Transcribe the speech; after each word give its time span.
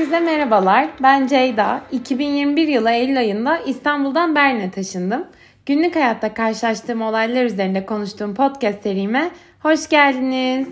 Herkese 0.00 0.20
merhabalar. 0.20 0.88
Ben 1.02 1.26
Ceyda. 1.26 1.82
2021 1.92 2.68
yılı 2.68 2.90
Eylül 2.90 3.18
ayında 3.18 3.58
İstanbul'dan 3.58 4.34
Berlin'e 4.34 4.70
taşındım. 4.70 5.26
Günlük 5.66 5.96
hayatta 5.96 6.34
karşılaştığım 6.34 7.02
olaylar 7.02 7.44
üzerinde 7.44 7.86
konuştuğum 7.86 8.34
podcast 8.34 8.82
serime 8.82 9.30
hoş 9.62 9.88
geldiniz. 9.88 10.68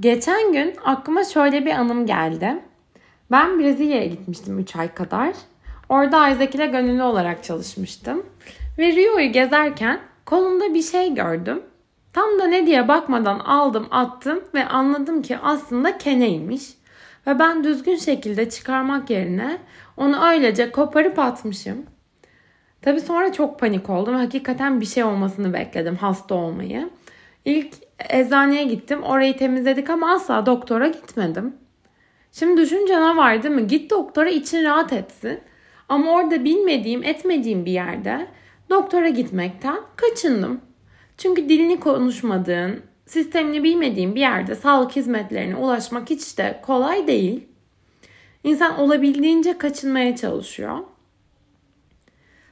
Geçen 0.00 0.52
gün 0.52 0.74
aklıma 0.84 1.24
şöyle 1.24 1.66
bir 1.66 1.72
anım 1.72 2.06
geldi. 2.06 2.54
Ben 3.30 3.58
Brezilya'ya 3.58 4.06
gitmiştim 4.06 4.58
3 4.58 4.76
ay 4.76 4.94
kadar. 4.94 5.32
Orada 5.88 6.28
Isaac 6.28 6.54
ile 6.54 6.66
gönüllü 6.66 7.02
olarak 7.02 7.44
çalışmıştım. 7.44 8.26
Ve 8.78 8.92
Rio'yu 8.92 9.32
gezerken 9.32 10.00
kolumda 10.26 10.74
bir 10.74 10.82
şey 10.82 11.14
gördüm. 11.14 11.62
Tam 12.12 12.38
da 12.38 12.46
ne 12.46 12.66
diye 12.66 12.88
bakmadan 12.88 13.38
aldım 13.38 13.86
attım 13.90 14.44
ve 14.54 14.64
anladım 14.64 15.22
ki 15.22 15.38
aslında 15.38 15.98
keneymiş. 15.98 16.62
Ve 17.26 17.38
ben 17.38 17.64
düzgün 17.64 17.96
şekilde 17.96 18.50
çıkarmak 18.50 19.10
yerine 19.10 19.58
onu 19.96 20.24
öylece 20.24 20.70
koparıp 20.70 21.18
atmışım. 21.18 21.86
Tabii 22.82 23.00
sonra 23.00 23.32
çok 23.32 23.60
panik 23.60 23.90
oldum. 23.90 24.14
Hakikaten 24.14 24.80
bir 24.80 24.86
şey 24.86 25.04
olmasını 25.04 25.52
bekledim 25.52 25.96
hasta 25.96 26.34
olmayı. 26.34 26.90
İlk 27.44 27.74
eczaneye 28.08 28.64
gittim. 28.64 29.02
Orayı 29.02 29.36
temizledik 29.36 29.90
ama 29.90 30.14
asla 30.14 30.46
doktora 30.46 30.88
gitmedim. 30.88 31.54
Şimdi 32.32 32.60
düşünce 32.60 33.00
ne 33.00 33.16
var 33.16 33.42
değil 33.42 33.54
mi? 33.54 33.66
Git 33.66 33.90
doktora 33.90 34.30
için 34.30 34.64
rahat 34.64 34.92
etsin. 34.92 35.40
Ama 35.88 36.12
orada 36.12 36.44
bilmediğim, 36.44 37.04
etmediğim 37.04 37.64
bir 37.64 37.72
yerde 37.72 38.26
doktora 38.70 39.08
gitmekten 39.08 39.76
kaçındım. 39.96 40.60
Çünkü 41.22 41.48
dilini 41.48 41.80
konuşmadığın, 41.80 42.82
sistemini 43.06 43.64
bilmediğin 43.64 44.14
bir 44.14 44.20
yerde 44.20 44.54
sağlık 44.54 44.96
hizmetlerine 44.96 45.56
ulaşmak 45.56 46.10
hiç 46.10 46.38
de 46.38 46.60
kolay 46.66 47.06
değil. 47.06 47.48
İnsan 48.44 48.78
olabildiğince 48.78 49.58
kaçınmaya 49.58 50.16
çalışıyor. 50.16 50.78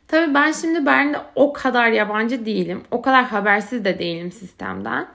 Tabii 0.08 0.34
ben 0.34 0.52
şimdi 0.52 0.86
Berlin'de 0.86 1.19
o 1.34 1.52
kadar 1.52 1.89
yabancı 1.89 2.46
değilim. 2.46 2.83
O 2.91 3.02
kadar 3.02 3.24
habersiz 3.24 3.84
de 3.84 3.98
değilim 3.98 4.33
sistemden. 4.33 5.08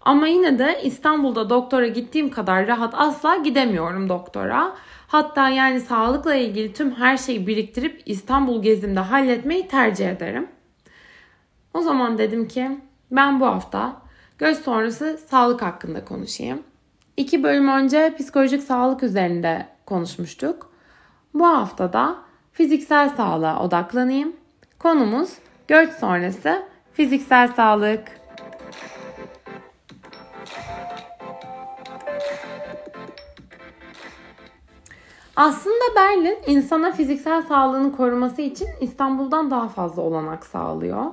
Ama 0.00 0.26
yine 0.26 0.58
de 0.58 0.80
İstanbul'da 0.82 1.50
doktora 1.50 1.86
gittiğim 1.86 2.30
kadar 2.30 2.66
rahat 2.66 2.94
asla 2.96 3.36
gidemiyorum 3.36 4.08
doktora. 4.08 4.76
Hatta 5.08 5.48
yani 5.48 5.80
sağlıkla 5.80 6.34
ilgili 6.34 6.72
tüm 6.72 6.94
her 6.94 7.16
şeyi 7.16 7.46
biriktirip 7.46 8.02
İstanbul 8.06 8.62
gezimde 8.62 9.00
halletmeyi 9.00 9.68
tercih 9.68 10.08
ederim. 10.08 10.48
O 11.74 11.80
zaman 11.80 12.18
dedim 12.18 12.48
ki 12.48 12.70
ben 13.10 13.40
bu 13.40 13.46
hafta 13.46 13.96
göz 14.38 14.58
sonrası 14.58 15.18
sağlık 15.30 15.62
hakkında 15.62 16.04
konuşayım. 16.04 16.62
İki 17.16 17.42
bölüm 17.42 17.68
önce 17.68 18.14
psikolojik 18.18 18.62
sağlık 18.62 19.02
üzerinde 19.02 19.66
konuşmuştuk. 19.86 20.70
Bu 21.34 21.46
haftada 21.46 22.16
fiziksel 22.52 23.08
sağlığa 23.08 23.64
odaklanayım. 23.64 24.36
Konumuz 24.78 25.30
göç 25.68 25.92
sonrası 25.92 26.62
fiziksel 26.92 27.48
sağlık. 27.52 28.20
Aslında 35.36 35.84
Berlin 35.96 36.38
insana 36.46 36.92
fiziksel 36.92 37.42
sağlığını 37.42 37.96
koruması 37.96 38.42
için 38.42 38.68
İstanbul'dan 38.80 39.50
daha 39.50 39.68
fazla 39.68 40.02
olanak 40.02 40.46
sağlıyor. 40.46 41.04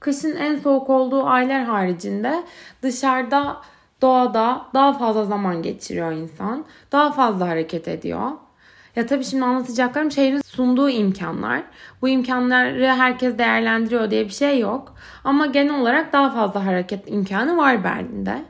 Kışın 0.00 0.36
en 0.36 0.58
soğuk 0.58 0.90
olduğu 0.90 1.26
aylar 1.26 1.64
haricinde 1.64 2.42
dışarıda 2.82 3.56
doğada 4.02 4.66
daha 4.74 4.92
fazla 4.92 5.24
zaman 5.24 5.62
geçiriyor 5.62 6.12
insan. 6.12 6.64
Daha 6.92 7.12
fazla 7.12 7.48
hareket 7.48 7.88
ediyor. 7.88 8.30
Ya 8.96 9.06
tabii 9.06 9.24
şimdi 9.24 9.44
anlatacaklarım 9.44 10.10
şehrin 10.10 10.40
sunduğu 10.40 10.90
imkanlar. 10.90 11.62
Bu 12.02 12.08
imkanları 12.08 12.86
herkes 12.86 13.38
değerlendiriyor 13.38 14.10
diye 14.10 14.24
bir 14.24 14.32
şey 14.32 14.58
yok. 14.58 14.94
Ama 15.24 15.46
genel 15.46 15.80
olarak 15.80 16.12
daha 16.12 16.30
fazla 16.30 16.66
hareket 16.66 17.10
imkanı 17.10 17.56
var 17.56 17.84
Berlin'de. 17.84 18.42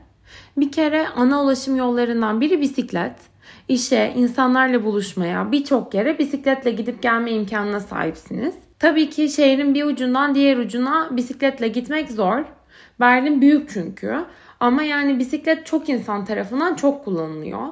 Bir 0.57 0.71
kere 0.71 1.07
ana 1.07 1.43
ulaşım 1.43 1.75
yollarından 1.75 2.41
biri 2.41 2.61
bisiklet. 2.61 3.15
İşe, 3.67 4.13
insanlarla 4.15 4.83
buluşmaya, 4.83 5.51
birçok 5.51 5.93
yere 5.93 6.19
bisikletle 6.19 6.71
gidip 6.71 7.01
gelme 7.01 7.31
imkanına 7.31 7.79
sahipsiniz. 7.79 8.55
Tabii 8.81 9.09
ki 9.09 9.29
şehrin 9.29 9.73
bir 9.73 9.83
ucundan 9.83 10.35
diğer 10.35 10.57
ucuna 10.57 11.07
bisikletle 11.11 11.67
gitmek 11.67 12.11
zor. 12.11 12.43
Berlin 12.99 13.41
büyük 13.41 13.69
çünkü. 13.69 14.25
Ama 14.59 14.83
yani 14.83 15.19
bisiklet 15.19 15.65
çok 15.65 15.89
insan 15.89 16.25
tarafından 16.25 16.75
çok 16.75 17.05
kullanılıyor. 17.05 17.67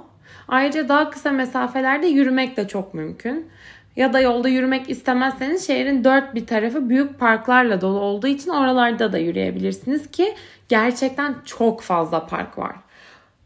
Ayrıca 0.48 0.90
daha 0.90 1.10
kısa 1.10 1.32
mesafelerde 1.32 2.08
yürümek 2.08 2.58
de 2.58 2.68
çok 2.68 2.94
mümkün. 2.94 3.50
Ya 3.96 4.14
da 4.14 4.20
yolda 4.20 4.50
yürümek 4.50 4.90
istemezseniz 4.90 5.68
şehrin 5.68 6.04
dört 6.04 6.36
bir 6.36 6.46
tarafı 6.46 6.90
büyük 6.90 7.20
parklarla 7.20 7.82
dolu 7.82 8.00
olduğu 8.00 8.28
için 8.28 8.52
oralarda 8.52 9.14
da 9.14 9.18
yürüyebilirsiniz 9.18 10.12
ki 10.12 10.36
gerçekten 10.68 11.36
çok 11.46 11.82
fazla 11.82 12.28
park 12.28 12.58
var. 12.58 12.76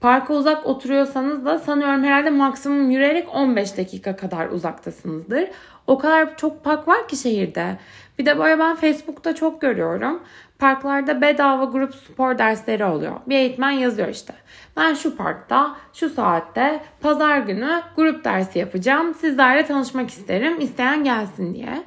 Parka 0.04 0.34
uzak 0.34 0.66
oturuyorsanız 0.66 1.46
da 1.46 1.60
sanıyorum 1.60 2.04
herhalde 2.04 2.30
maksimum 2.30 2.92
yürüyerek 2.92 3.36
15 3.36 3.78
dakika 3.78 4.16
kadar 4.16 4.50
uzaktasınızdır. 4.50 5.50
O 5.88 5.98
kadar 5.98 6.38
çok 6.38 6.64
park 6.64 6.88
var 6.88 7.08
ki 7.08 7.16
şehirde. 7.16 7.78
Bir 8.20 8.26
de 8.26 8.40
böyle 8.40 8.60
ben 8.60 8.76
Facebook'ta 8.76 9.36
çok 9.36 9.62
görüyorum. 9.62 10.24
Parklarda 10.60 11.22
bedava 11.22 11.66
grup 11.66 11.96
spor 11.96 12.38
dersleri 12.38 12.86
oluyor. 12.86 13.14
Bir 13.28 13.36
eğitmen 13.36 13.72
yazıyor 13.72 14.08
işte. 14.08 14.34
Ben 14.78 14.94
şu 14.94 15.18
parkta, 15.18 15.76
şu 15.94 16.10
saatte, 16.10 16.84
pazar 17.02 17.38
günü 17.38 17.82
grup 17.96 18.24
dersi 18.26 18.60
yapacağım. 18.60 19.14
Sizlerle 19.14 19.66
tanışmak 19.66 20.10
isterim. 20.10 20.60
İsteyen 20.60 21.04
gelsin 21.04 21.54
diye. 21.54 21.84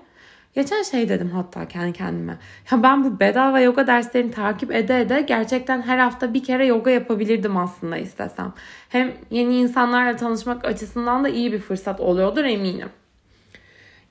Geçen 0.54 0.82
şey 0.82 1.08
dedim 1.08 1.30
hatta 1.34 1.68
kendi 1.68 1.92
kendime. 1.92 2.38
Ya 2.70 2.82
ben 2.82 3.04
bu 3.04 3.20
bedava 3.20 3.60
yoga 3.60 3.86
derslerini 3.86 4.30
takip 4.30 4.74
ede 4.74 5.00
ede 5.00 5.20
gerçekten 5.20 5.82
her 5.82 5.98
hafta 5.98 6.34
bir 6.34 6.44
kere 6.44 6.66
yoga 6.66 6.90
yapabilirdim 6.90 7.56
aslında 7.56 7.96
istesem. 7.96 8.52
Hem 8.88 9.12
yeni 9.30 9.56
insanlarla 9.56 10.16
tanışmak 10.16 10.64
açısından 10.64 11.24
da 11.24 11.28
iyi 11.28 11.52
bir 11.52 11.58
fırsat 11.58 12.00
oluyordur 12.00 12.44
eminim. 12.44 12.88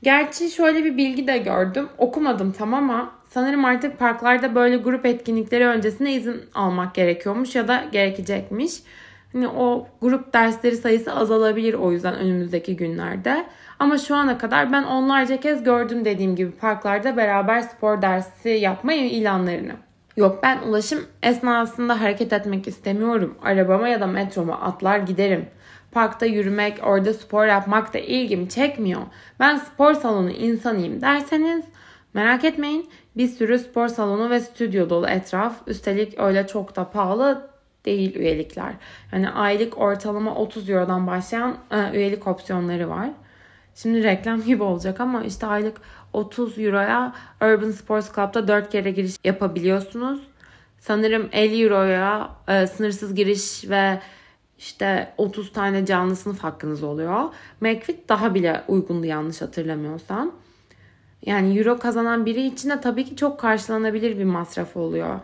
Gerçi 0.06 0.50
şöyle 0.50 0.84
bir 0.84 0.98
bilgi 0.98 1.28
de 1.28 1.38
gördüm. 1.38 1.90
Okumadım 1.98 2.52
tam 2.52 2.74
ama 2.74 3.12
sanırım 3.30 3.66
artık 3.66 4.00
parklarda 4.00 4.56
böyle 4.56 4.78
grup 4.78 5.06
etkinlikleri 5.06 5.68
öncesinde 5.68 6.12
izin 6.12 6.42
almak 6.54 6.96
gerekiyormuş 6.96 7.56
ya 7.56 7.68
da 7.68 7.86
gerekecekmiş. 7.92 8.74
Hani 9.34 9.48
o 9.48 9.88
grup 10.02 10.34
dersleri 10.34 10.78
sayısı 10.78 11.14
azalabilir 11.14 11.74
o 11.74 11.92
yüzden 11.92 12.16
önümüzdeki 12.16 12.76
günlerde. 12.76 13.46
Ama 13.80 13.98
şu 13.98 14.16
ana 14.16 14.38
kadar 14.38 14.72
ben 14.72 14.84
onlarca 14.84 15.40
kez 15.40 15.64
gördüm 15.64 16.06
dediğim 16.06 16.36
gibi 16.36 16.52
parklarda 16.52 17.18
beraber 17.18 17.62
spor 17.62 18.02
dersi 18.02 18.50
yapma 18.50 18.94
ilanlarını. 18.94 19.74
Yok 20.18 20.40
ben 20.44 20.60
ulaşım 20.68 21.00
esnasında 21.24 22.02
hareket 22.02 22.34
etmek 22.34 22.68
istemiyorum. 22.68 23.38
Arabama 23.44 23.88
ya 23.88 24.02
da 24.02 24.08
metroma 24.08 24.60
atlar 24.62 25.00
giderim. 25.00 25.46
Parkta 25.96 26.26
yürümek, 26.26 26.80
orada 26.84 27.14
spor 27.14 27.46
yapmak 27.46 27.94
da 27.94 28.00
ilgimi 28.00 28.50
çekmiyor. 28.50 29.02
Ben 29.40 29.58
spor 29.58 29.94
salonu 29.94 30.30
insanıyım 30.30 31.02
derseniz 31.02 31.66
merak 32.14 32.44
etmeyin. 32.44 32.90
Bir 33.18 33.28
sürü 33.28 33.60
spor 33.60 33.88
salonu 33.88 34.30
ve 34.30 34.40
stüdyo 34.40 34.90
dolu 34.90 35.08
etraf. 35.08 35.54
Üstelik 35.68 36.20
öyle 36.20 36.48
çok 36.48 36.76
da 36.76 36.92
pahalı 36.92 37.50
değil 37.86 38.16
üyelikler. 38.16 38.74
Yani 39.12 39.30
aylık 39.30 39.78
ortalama 39.78 40.36
30 40.36 40.70
Euro'dan 40.70 41.08
başlayan 41.08 41.58
e, 41.72 41.92
üyelik 41.98 42.28
opsiyonları 42.28 42.90
var. 42.90 43.10
Şimdi 43.76 44.04
reklam 44.04 44.42
gibi 44.42 44.64
olacak 44.64 45.00
ama 45.00 45.24
işte 45.24 45.48
aylık 45.48 45.82
30 46.14 46.60
Euro'ya 46.60 47.14
Urban 47.42 47.72
Sports 47.72 48.16
Club'da 48.16 48.48
4 48.48 48.70
kere 48.70 48.92
giriş 48.92 49.16
yapabiliyorsunuz. 49.24 50.20
Sanırım 50.78 51.30
50 51.32 51.64
Euro'ya 51.64 52.30
e, 52.48 52.68
sınırsız 52.68 53.16
giriş 53.16 53.70
ve 53.70 54.00
işte 54.58 55.14
30 55.18 55.54
tane 55.54 55.86
canlı 55.86 56.16
sınıf 56.16 56.40
hakkınız 56.40 56.84
oluyor. 56.84 57.24
McFit 57.62 58.10
daha 58.10 58.36
bile 58.36 58.64
uygundu 58.68 59.06
yanlış 59.06 59.42
hatırlamıyorsam. 59.42 60.32
Yani 61.26 61.58
euro 61.58 61.80
kazanan 61.80 62.26
biri 62.26 62.48
için 62.48 62.70
de 62.70 62.82
tabii 62.82 63.06
ki 63.06 63.16
çok 63.16 63.40
karşılanabilir 63.40 64.18
bir 64.18 64.24
masraf 64.24 64.78
oluyor. 64.78 65.20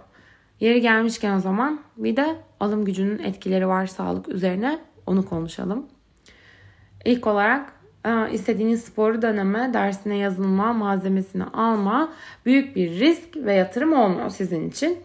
Yeri 0.59 0.81
gelmişken 0.81 1.37
o 1.37 1.39
zaman 1.39 1.79
bir 1.97 2.15
de 2.15 2.35
alım 2.59 2.85
gücünün 2.85 3.19
etkileri 3.19 3.67
var 3.67 3.87
sağlık 3.87 4.29
üzerine 4.29 4.79
onu 5.05 5.25
konuşalım. 5.25 5.85
İlk 7.05 7.27
olarak 7.27 7.73
e, 8.05 8.31
istediğiniz 8.31 8.83
sporu 8.83 9.21
deneme, 9.21 9.73
dersine 9.73 10.17
yazılma, 10.17 10.73
malzemesini 10.73 11.43
alma 11.43 12.13
büyük 12.45 12.75
bir 12.75 12.99
risk 12.99 13.37
ve 13.37 13.53
yatırım 13.53 13.93
olmuyor 13.93 14.29
sizin 14.29 14.69
için. 14.69 14.97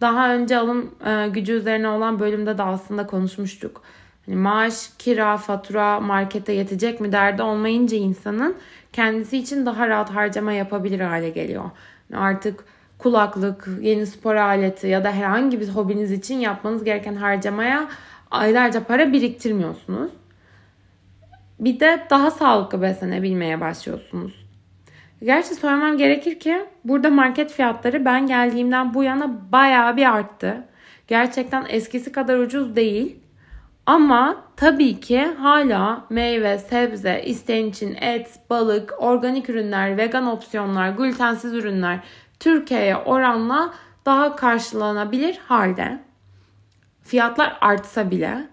Daha 0.00 0.34
önce 0.34 0.58
alım 0.58 0.94
e, 1.06 1.28
gücü 1.28 1.52
üzerine 1.52 1.88
olan 1.88 2.20
bölümde 2.20 2.58
de 2.58 2.62
aslında 2.62 3.06
konuşmuştuk. 3.06 3.82
Hani 4.26 4.36
maaş, 4.36 4.90
kira, 4.98 5.36
fatura, 5.36 6.00
markete 6.00 6.52
yetecek 6.52 7.00
mi 7.00 7.12
derdi 7.12 7.42
olmayınca 7.42 7.96
insanın 7.96 8.56
kendisi 8.92 9.38
için 9.38 9.66
daha 9.66 9.88
rahat 9.88 10.10
harcama 10.10 10.52
yapabilir 10.52 11.00
hale 11.00 11.30
geliyor. 11.30 11.70
artık 12.14 12.64
kulaklık, 12.98 13.68
yeni 13.80 14.06
spor 14.06 14.34
aleti 14.34 14.86
ya 14.86 15.04
da 15.04 15.12
herhangi 15.12 15.60
bir 15.60 15.68
hobiniz 15.68 16.12
için 16.12 16.34
yapmanız 16.34 16.84
gereken 16.84 17.14
harcamaya 17.14 17.88
aylarca 18.30 18.84
para 18.84 19.12
biriktirmiyorsunuz. 19.12 20.10
Bir 21.60 21.80
de 21.80 22.06
daha 22.10 22.30
sağlıklı 22.30 22.82
beslenebilmeye 22.82 23.60
başlıyorsunuz. 23.60 24.49
Gerçi 25.22 25.54
söylemem 25.54 25.98
gerekir 25.98 26.40
ki 26.40 26.66
burada 26.84 27.10
market 27.10 27.52
fiyatları 27.52 28.04
ben 28.04 28.26
geldiğimden 28.26 28.94
bu 28.94 29.04
yana 29.04 29.52
bayağı 29.52 29.96
bir 29.96 30.06
arttı. 30.16 30.64
Gerçekten 31.08 31.66
eskisi 31.68 32.12
kadar 32.12 32.38
ucuz 32.38 32.76
değil. 32.76 33.16
Ama 33.86 34.44
tabii 34.56 35.00
ki 35.00 35.24
hala 35.24 36.04
meyve, 36.10 36.58
sebze, 36.58 37.22
isteyen 37.26 37.66
için 37.66 37.94
et, 38.00 38.40
balık, 38.50 38.94
organik 38.98 39.50
ürünler, 39.50 39.96
vegan 39.96 40.26
opsiyonlar, 40.26 40.90
glutensiz 40.90 41.54
ürünler 41.54 42.00
Türkiye'ye 42.40 42.96
oranla 42.96 43.74
daha 44.06 44.36
karşılanabilir 44.36 45.38
halde. 45.48 46.00
Fiyatlar 47.02 47.58
artsa 47.60 48.10
bile 48.10 48.48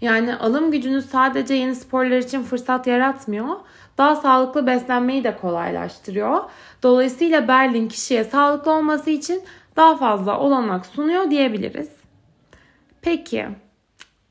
yani 0.00 0.36
alım 0.36 0.70
gücünüz 0.70 1.06
sadece 1.06 1.54
yeni 1.54 1.74
sporlar 1.74 2.18
için 2.18 2.42
fırsat 2.42 2.86
yaratmıyor. 2.86 3.56
Daha 3.98 4.16
sağlıklı 4.16 4.66
beslenmeyi 4.66 5.24
de 5.24 5.36
kolaylaştırıyor. 5.36 6.44
Dolayısıyla 6.82 7.48
Berlin 7.48 7.88
kişiye 7.88 8.24
sağlıklı 8.24 8.72
olması 8.72 9.10
için 9.10 9.42
daha 9.76 9.96
fazla 9.96 10.38
olanak 10.38 10.86
sunuyor 10.86 11.30
diyebiliriz. 11.30 11.88
Peki 13.02 13.46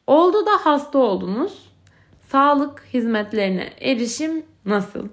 oldu 0.08 0.46
da 0.46 0.52
hasta 0.64 1.00
oldunuz. 1.00 1.68
Sağlık 2.30 2.84
hizmetlerine 2.94 3.74
erişim 3.80 4.46
nasıl? 4.66 5.08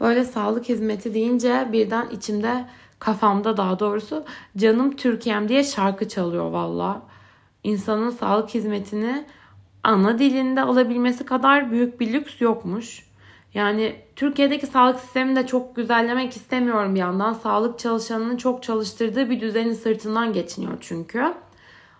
Böyle 0.00 0.24
sağlık 0.24 0.68
hizmeti 0.68 1.14
deyince 1.14 1.68
birden 1.72 2.08
içimde 2.10 2.64
kafamda 2.98 3.56
daha 3.56 3.78
doğrusu 3.78 4.24
canım 4.56 4.96
Türkiye'm 4.96 5.48
diye 5.48 5.64
şarkı 5.64 6.08
çalıyor 6.08 6.50
valla. 6.50 7.02
İnsanın 7.64 8.10
sağlık 8.10 8.50
hizmetini 8.50 9.24
ana 9.84 10.18
dilinde 10.18 10.60
alabilmesi 10.62 11.24
kadar 11.24 11.70
büyük 11.70 12.00
bir 12.00 12.12
lüks 12.12 12.40
yokmuş. 12.40 13.06
Yani 13.54 13.96
Türkiye'deki 14.16 14.66
sağlık 14.66 15.00
sistemini 15.00 15.36
de 15.36 15.46
çok 15.46 15.76
güzellemek 15.76 16.36
istemiyorum 16.36 16.94
bir 16.94 17.00
yandan. 17.00 17.32
Sağlık 17.32 17.78
çalışanının 17.78 18.36
çok 18.36 18.62
çalıştırdığı 18.62 19.30
bir 19.30 19.40
düzenin 19.40 19.72
sırtından 19.72 20.32
geçiniyor 20.32 20.76
çünkü. 20.80 21.34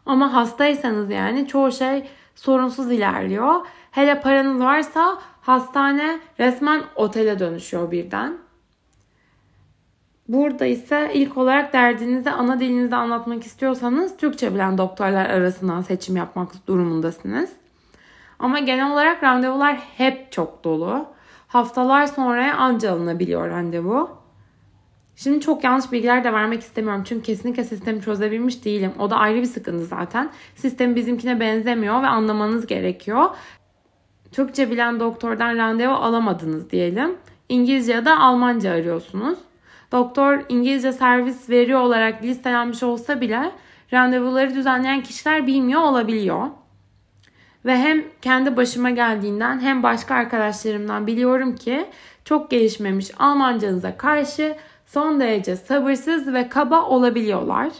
Ama 0.06 0.32
hastaysanız 0.34 1.10
yani 1.10 1.48
çoğu 1.48 1.72
şey 1.72 2.08
sorunsuz 2.34 2.92
ilerliyor. 2.92 3.54
Hele 3.90 4.20
paranız 4.20 4.60
varsa 4.60 5.18
hastane 5.40 6.20
resmen 6.38 6.82
otele 6.96 7.38
dönüşüyor 7.38 7.90
birden. 7.90 8.38
Burada 10.28 10.66
ise 10.66 11.10
ilk 11.14 11.36
olarak 11.36 11.72
derdinizi 11.72 12.30
ana 12.30 12.60
dilinizde 12.60 12.96
anlatmak 12.96 13.46
istiyorsanız 13.46 14.16
Türkçe 14.16 14.54
bilen 14.54 14.78
doktorlar 14.78 15.30
arasından 15.30 15.82
seçim 15.82 16.16
yapmak 16.16 16.66
durumundasınız. 16.66 17.50
Ama 18.42 18.58
genel 18.58 18.92
olarak 18.92 19.22
randevular 19.22 19.76
hep 19.76 20.32
çok 20.32 20.64
dolu. 20.64 21.06
Haftalar 21.48 22.06
sonra 22.06 22.56
anca 22.56 22.92
alınabiliyor 22.92 23.50
randevu. 23.50 24.10
Şimdi 25.16 25.40
çok 25.40 25.64
yanlış 25.64 25.92
bilgiler 25.92 26.24
de 26.24 26.32
vermek 26.32 26.60
istemiyorum. 26.60 27.02
Çünkü 27.06 27.22
kesinlikle 27.22 27.64
sistemi 27.64 28.02
çözebilmiş 28.02 28.64
değilim. 28.64 28.92
O 28.98 29.10
da 29.10 29.16
ayrı 29.16 29.40
bir 29.40 29.46
sıkıntı 29.46 29.84
zaten. 29.84 30.30
Sistem 30.54 30.96
bizimkine 30.96 31.40
benzemiyor 31.40 32.02
ve 32.02 32.06
anlamanız 32.06 32.66
gerekiyor. 32.66 33.30
Türkçe 34.32 34.70
bilen 34.70 35.00
doktordan 35.00 35.56
randevu 35.56 35.92
alamadınız 35.92 36.70
diyelim. 36.70 37.16
İngilizce 37.48 37.92
ya 37.92 38.04
da 38.04 38.20
Almanca 38.20 38.72
arıyorsunuz. 38.72 39.38
Doktor 39.92 40.40
İngilizce 40.48 40.92
servis 40.92 41.50
veriyor 41.50 41.80
olarak 41.80 42.22
listelenmiş 42.22 42.82
olsa 42.82 43.20
bile 43.20 43.52
randevuları 43.92 44.54
düzenleyen 44.54 45.02
kişiler 45.02 45.46
bilmiyor 45.46 45.80
olabiliyor. 45.80 46.46
Ve 47.64 47.76
hem 47.76 48.04
kendi 48.22 48.56
başıma 48.56 48.90
geldiğinden 48.90 49.60
hem 49.60 49.82
başka 49.82 50.14
arkadaşlarımdan 50.14 51.06
biliyorum 51.06 51.54
ki 51.56 51.86
çok 52.24 52.50
gelişmemiş 52.50 53.10
Almancanıza 53.18 53.96
karşı 53.96 54.56
son 54.86 55.20
derece 55.20 55.56
sabırsız 55.56 56.32
ve 56.32 56.48
kaba 56.48 56.82
olabiliyorlar. 56.82 57.72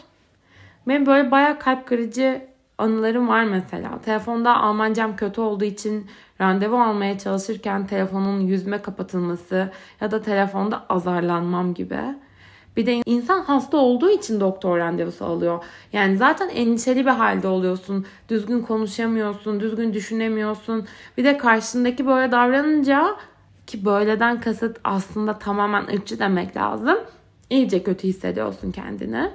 Benim 0.87 1.05
böyle 1.05 1.31
bayağı 1.31 1.59
kalp 1.59 1.87
kırıcı 1.87 2.41
anılarım 2.77 3.27
var 3.27 3.43
mesela. 3.43 3.99
Telefonda 4.05 4.57
Almancam 4.57 5.15
kötü 5.15 5.41
olduğu 5.41 5.65
için 5.65 6.07
randevu 6.41 6.81
almaya 6.81 7.17
çalışırken 7.17 7.87
telefonun 7.87 8.39
yüzme 8.39 8.81
kapatılması 8.81 9.71
ya 10.01 10.11
da 10.11 10.21
telefonda 10.21 10.85
azarlanmam 10.89 11.73
gibi. 11.73 11.99
Bir 12.77 12.85
de 12.85 13.01
insan 13.05 13.41
hasta 13.41 13.77
olduğu 13.77 14.09
için 14.09 14.39
doktor 14.39 14.77
randevusu 14.77 15.25
alıyor. 15.25 15.63
Yani 15.93 16.17
zaten 16.17 16.49
endişeli 16.49 17.05
bir 17.05 17.11
halde 17.11 17.47
oluyorsun. 17.47 18.05
Düzgün 18.29 18.61
konuşamıyorsun, 18.61 19.59
düzgün 19.59 19.93
düşünemiyorsun. 19.93 20.87
Bir 21.17 21.23
de 21.23 21.37
karşındaki 21.37 22.07
böyle 22.07 22.31
davranınca 22.31 23.15
ki 23.67 23.85
böyleden 23.85 24.41
kasıt 24.41 24.79
aslında 24.83 25.39
tamamen 25.39 25.83
ırkçı 25.83 26.19
demek 26.19 26.57
lazım. 26.57 26.97
İyice 27.49 27.83
kötü 27.83 28.07
hissediyorsun 28.07 28.71
kendini. 28.71 29.31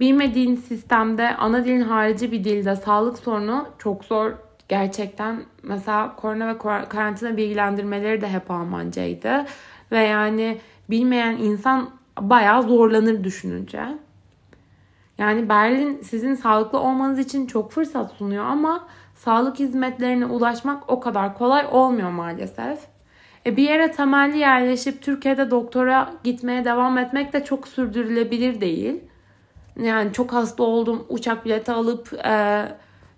Bilmediğin 0.00 0.56
sistemde 0.56 1.36
ana 1.36 1.64
dilin 1.64 1.80
harici 1.80 2.32
bir 2.32 2.44
dilde 2.44 2.76
sağlık 2.76 3.18
sorunu 3.18 3.68
çok 3.78 4.04
zor 4.04 4.32
gerçekten. 4.68 5.42
Mesela 5.62 6.16
korona 6.16 6.48
ve 6.48 6.58
karantina 6.88 7.36
bilgilendirmeleri 7.36 8.20
de 8.20 8.28
hep 8.28 8.50
Almancaydı. 8.50 9.46
Ve 9.92 9.98
yani 9.98 10.58
bilmeyen 10.90 11.36
insan 11.36 11.97
bayağı 12.20 12.62
zorlanır 12.62 13.24
düşününce. 13.24 13.82
Yani 15.18 15.48
Berlin 15.48 16.02
sizin 16.02 16.34
sağlıklı 16.34 16.78
olmanız 16.78 17.18
için 17.18 17.46
çok 17.46 17.72
fırsat 17.72 18.12
sunuyor 18.12 18.44
ama 18.44 18.86
sağlık 19.14 19.58
hizmetlerine 19.58 20.26
ulaşmak 20.26 20.90
o 20.90 21.00
kadar 21.00 21.38
kolay 21.38 21.66
olmuyor 21.70 22.10
maalesef. 22.10 22.78
E 23.46 23.56
bir 23.56 23.62
yere 23.62 23.92
temelli 23.92 24.38
yerleşip 24.38 25.02
Türkiye'de 25.02 25.50
doktora 25.50 26.12
gitmeye 26.24 26.64
devam 26.64 26.98
etmek 26.98 27.32
de 27.32 27.44
çok 27.44 27.68
sürdürülebilir 27.68 28.60
değil. 28.60 29.00
Yani 29.82 30.12
çok 30.12 30.32
hasta 30.32 30.62
oldum 30.62 31.06
uçak 31.08 31.44
bileti 31.44 31.72
alıp 31.72 32.12
e, 32.26 32.64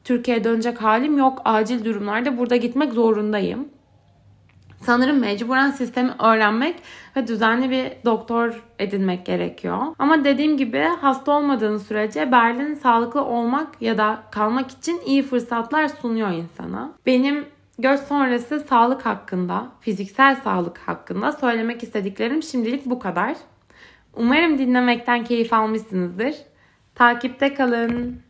Türkiye'ye 0.04 0.44
dönecek 0.44 0.82
halim 0.82 1.18
yok. 1.18 1.42
Acil 1.44 1.84
durumlarda 1.84 2.38
burada 2.38 2.56
gitmek 2.56 2.92
zorundayım. 2.92 3.68
Sanırım 4.80 5.18
mecburen 5.18 5.70
sistemi 5.70 6.10
öğrenmek 6.18 6.76
ve 7.16 7.26
düzenli 7.26 7.70
bir 7.70 8.04
doktor 8.04 8.62
edinmek 8.78 9.26
gerekiyor. 9.26 9.78
Ama 9.98 10.24
dediğim 10.24 10.56
gibi 10.56 10.88
hasta 11.00 11.32
olmadığınız 11.32 11.86
sürece 11.86 12.32
Berlin 12.32 12.74
sağlıklı 12.74 13.24
olmak 13.24 13.82
ya 13.82 13.98
da 13.98 14.22
kalmak 14.30 14.70
için 14.70 15.00
iyi 15.06 15.22
fırsatlar 15.22 15.88
sunuyor 15.88 16.30
insana. 16.30 16.92
Benim 17.06 17.44
göç 17.78 18.00
sonrası 18.00 18.60
sağlık 18.60 19.06
hakkında, 19.06 19.66
fiziksel 19.80 20.36
sağlık 20.36 20.78
hakkında 20.78 21.32
söylemek 21.32 21.82
istediklerim 21.82 22.42
şimdilik 22.42 22.86
bu 22.86 22.98
kadar. 22.98 23.36
Umarım 24.16 24.58
dinlemekten 24.58 25.24
keyif 25.24 25.52
almışsınızdır. 25.52 26.34
Takipte 26.94 27.54
kalın. 27.54 28.29